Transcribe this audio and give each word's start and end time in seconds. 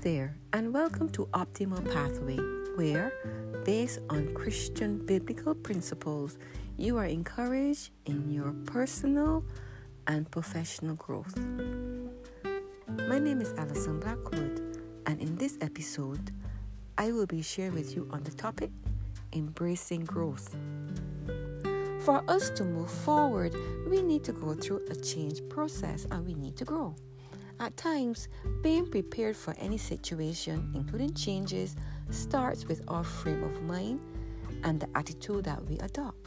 there, 0.00 0.36
and 0.52 0.72
welcome 0.74 1.08
to 1.10 1.26
Optimal 1.26 1.84
Pathway, 1.92 2.36
where, 2.76 3.12
based 3.64 4.00
on 4.10 4.32
Christian 4.34 4.98
biblical 5.04 5.54
principles, 5.54 6.38
you 6.76 6.96
are 6.98 7.06
encouraged 7.06 7.90
in 8.04 8.30
your 8.30 8.52
personal 8.66 9.44
and 10.06 10.30
professional 10.30 10.96
growth. 10.96 11.36
My 13.08 13.18
name 13.18 13.40
is 13.40 13.54
Alison 13.56 14.00
Blackwood, 14.00 14.82
and 15.06 15.20
in 15.20 15.36
this 15.36 15.56
episode, 15.60 16.30
I 16.98 17.12
will 17.12 17.26
be 17.26 17.42
sharing 17.42 17.74
with 17.74 17.94
you 17.94 18.08
on 18.12 18.22
the 18.22 18.32
topic 18.32 18.70
embracing 19.32 20.04
growth. 20.04 20.54
For 22.00 22.22
us 22.28 22.50
to 22.50 22.64
move 22.64 22.90
forward, 22.90 23.54
we 23.88 24.02
need 24.02 24.24
to 24.24 24.32
go 24.32 24.54
through 24.54 24.84
a 24.90 24.96
change 24.96 25.40
process 25.48 26.06
and 26.10 26.26
we 26.26 26.34
need 26.34 26.56
to 26.56 26.64
grow. 26.64 26.94
At 27.58 27.76
times, 27.76 28.28
being 28.62 28.86
prepared 28.86 29.36
for 29.36 29.54
any 29.58 29.78
situation, 29.78 30.72
including 30.74 31.14
changes, 31.14 31.74
starts 32.10 32.66
with 32.66 32.82
our 32.88 33.02
frame 33.02 33.42
of 33.42 33.62
mind 33.62 34.00
and 34.62 34.78
the 34.78 34.88
attitude 34.94 35.44
that 35.44 35.64
we 35.66 35.78
adopt. 35.78 36.18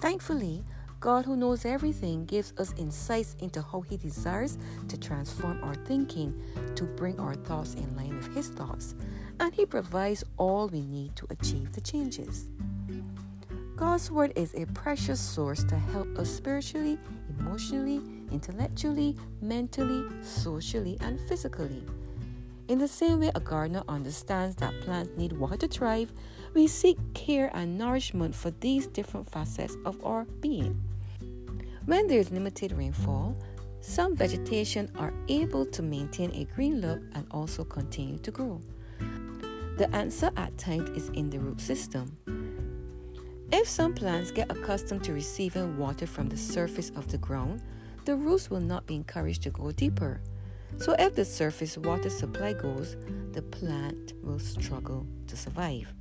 Thankfully, 0.00 0.64
God, 1.00 1.24
who 1.24 1.36
knows 1.36 1.64
everything, 1.64 2.24
gives 2.24 2.52
us 2.58 2.74
insights 2.76 3.36
into 3.40 3.62
how 3.62 3.82
He 3.82 3.96
desires 3.96 4.58
to 4.88 4.98
transform 4.98 5.62
our 5.62 5.74
thinking 5.74 6.40
to 6.74 6.84
bring 6.84 7.20
our 7.20 7.34
thoughts 7.34 7.74
in 7.74 7.94
line 7.94 8.16
with 8.16 8.34
His 8.34 8.48
thoughts, 8.48 8.94
and 9.38 9.52
He 9.52 9.66
provides 9.66 10.24
all 10.38 10.68
we 10.68 10.80
need 10.80 11.14
to 11.16 11.26
achieve 11.30 11.72
the 11.72 11.80
changes. 11.80 12.50
God's 13.78 14.10
Word 14.10 14.32
is 14.34 14.56
a 14.56 14.66
precious 14.66 15.20
source 15.20 15.62
to 15.62 15.76
help 15.76 16.18
us 16.18 16.28
spiritually, 16.28 16.98
emotionally, 17.38 18.02
intellectually, 18.32 19.14
mentally, 19.40 20.04
socially, 20.20 20.98
and 21.00 21.20
physically. 21.28 21.84
In 22.66 22.78
the 22.78 22.88
same 22.88 23.20
way 23.20 23.30
a 23.36 23.40
gardener 23.40 23.84
understands 23.88 24.56
that 24.56 24.80
plants 24.80 25.12
need 25.16 25.32
water 25.32 25.56
to 25.58 25.68
thrive, 25.68 26.12
we 26.54 26.66
seek 26.66 26.98
care 27.14 27.52
and 27.54 27.78
nourishment 27.78 28.34
for 28.34 28.50
these 28.58 28.88
different 28.88 29.30
facets 29.30 29.76
of 29.84 30.04
our 30.04 30.24
being. 30.40 30.82
When 31.86 32.08
there 32.08 32.18
is 32.18 32.32
limited 32.32 32.72
rainfall, 32.72 33.36
some 33.80 34.16
vegetation 34.16 34.90
are 34.98 35.14
able 35.28 35.64
to 35.66 35.82
maintain 35.82 36.32
a 36.32 36.52
green 36.56 36.80
look 36.80 37.00
and 37.14 37.28
also 37.30 37.62
continue 37.62 38.18
to 38.18 38.32
grow. 38.32 38.60
The 39.76 39.88
answer 39.94 40.32
at 40.36 40.58
times 40.58 40.90
is 40.90 41.10
in 41.10 41.30
the 41.30 41.38
root 41.38 41.60
system. 41.60 42.18
If 43.50 43.66
some 43.66 43.94
plants 43.94 44.30
get 44.30 44.50
accustomed 44.50 45.04
to 45.04 45.14
receiving 45.14 45.78
water 45.78 46.06
from 46.06 46.28
the 46.28 46.36
surface 46.36 46.90
of 46.90 47.08
the 47.08 47.16
ground, 47.16 47.62
the 48.04 48.14
roots 48.14 48.50
will 48.50 48.60
not 48.60 48.86
be 48.86 48.94
encouraged 48.94 49.42
to 49.44 49.50
go 49.50 49.72
deeper. 49.72 50.20
So, 50.76 50.94
if 50.98 51.14
the 51.14 51.24
surface 51.24 51.78
water 51.78 52.10
supply 52.10 52.52
goes, 52.52 52.96
the 53.32 53.40
plant 53.40 54.12
will 54.22 54.38
struggle 54.38 55.06
to 55.26 55.36
survive. 55.36 55.92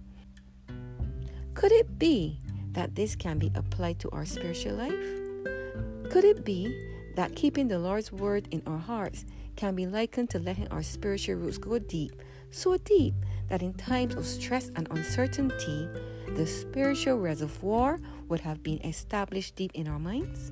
Could 1.54 1.72
it 1.72 1.98
be 1.98 2.38
that 2.74 2.96
this 2.96 3.16
can 3.16 3.40
be 3.40 3.52
applied 3.56 4.00
to 4.00 4.10
our 4.12 4.26
spiritual 4.26 4.76
life? 4.76 6.12
Could 6.12 6.26
it 6.26 6.44
be 6.44 6.76
that 7.16 7.36
keeping 7.36 7.70
the 7.70 7.80
Lord's 7.80 8.12
word 8.12 8.48
in 8.52 8.62
our 8.68 8.78
hearts 8.78 9.26
can 9.56 9.74
be 9.74 9.88
likened 9.88 10.30
to 10.32 10.40
letting 10.40 10.68
our 10.68 10.84
spiritual 10.84 11.36
roots 11.36 11.58
go 11.58 11.80
deep, 11.80 12.22
so 12.52 12.78
deep 12.78 13.16
that 13.50 13.62
in 13.62 13.74
times 13.74 14.16
of 14.16 14.26
stress 14.26 14.72
and 14.76 14.88
uncertainty, 14.92 15.88
the 16.36 16.46
spiritual 16.46 17.18
reservoir 17.18 18.00
would 18.28 18.42
have 18.42 18.62
been 18.64 18.80
established 18.86 19.56
deep 19.56 19.72
in 19.74 19.88
our 19.88 20.00
minds? 20.00 20.52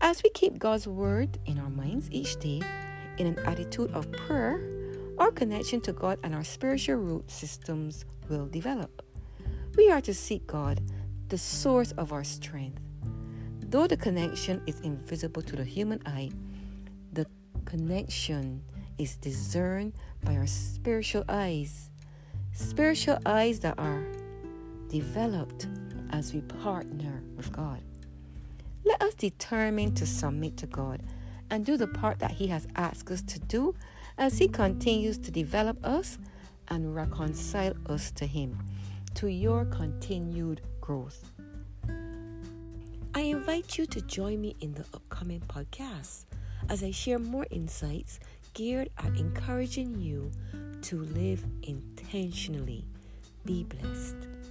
As 0.00 0.22
we 0.22 0.30
keep 0.30 0.58
God's 0.58 0.88
word 0.88 1.38
in 1.46 1.58
our 1.58 1.70
minds 1.70 2.08
each 2.10 2.36
day 2.40 2.60
in 3.18 3.26
an 3.26 3.38
attitude 3.40 3.92
of 3.92 4.10
prayer, 4.12 4.60
our 5.18 5.30
connection 5.30 5.80
to 5.82 5.92
God 5.92 6.18
and 6.24 6.34
our 6.34 6.42
spiritual 6.42 6.96
root 6.96 7.30
systems 7.30 8.04
will 8.28 8.46
develop. 8.46 9.02
We 9.76 9.90
are 9.90 10.00
to 10.00 10.12
seek 10.12 10.46
God, 10.46 10.80
the 11.28 11.38
source 11.38 11.92
of 11.92 12.12
our 12.12 12.24
strength. 12.24 12.80
Though 13.60 13.86
the 13.86 13.96
connection 13.96 14.60
is 14.66 14.80
invisible 14.80 15.42
to 15.42 15.56
the 15.56 15.64
human 15.64 16.02
eye, 16.04 16.30
the 17.12 17.26
connection 17.64 18.62
is 18.98 19.16
discerned 19.16 19.92
by 20.24 20.36
our 20.36 20.46
spiritual 20.46 21.24
eyes. 21.28 21.91
Spiritual 22.54 23.18
eyes 23.24 23.60
that 23.60 23.78
are 23.78 24.04
developed 24.88 25.68
as 26.10 26.34
we 26.34 26.42
partner 26.42 27.22
with 27.34 27.50
God. 27.50 27.80
Let 28.84 29.02
us 29.02 29.14
determine 29.14 29.94
to 29.94 30.06
submit 30.06 30.58
to 30.58 30.66
God 30.66 31.02
and 31.50 31.64
do 31.64 31.78
the 31.78 31.86
part 31.86 32.18
that 32.18 32.32
He 32.32 32.48
has 32.48 32.68
asked 32.76 33.10
us 33.10 33.22
to 33.22 33.40
do 33.40 33.74
as 34.18 34.36
He 34.36 34.48
continues 34.48 35.16
to 35.18 35.30
develop 35.30 35.82
us 35.82 36.18
and 36.68 36.94
reconcile 36.94 37.72
us 37.86 38.10
to 38.12 38.26
Him, 38.26 38.58
to 39.14 39.28
your 39.28 39.64
continued 39.64 40.60
growth. 40.82 41.32
I 43.14 43.20
invite 43.20 43.78
you 43.78 43.86
to 43.86 44.00
join 44.02 44.42
me 44.42 44.56
in 44.60 44.74
the 44.74 44.84
upcoming 44.92 45.40
podcast 45.40 46.26
as 46.68 46.82
I 46.82 46.90
share 46.90 47.18
more 47.18 47.46
insights 47.50 48.20
geared 48.52 48.90
at 48.98 49.16
encouraging 49.16 49.98
you 49.98 50.30
to 50.82 51.02
live 51.02 51.44
intentionally. 52.12 52.84
Be 53.46 53.64
blessed. 53.64 54.41